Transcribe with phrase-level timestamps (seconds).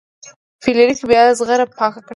[0.63, 2.09] فلیریک بیا زغره پاکه کړه.